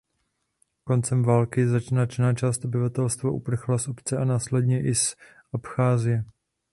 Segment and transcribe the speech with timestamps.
[0.83, 5.15] Koncem války značná část obyvatelstva uprchla z obce a následně i z
[5.53, 6.23] Abcházie.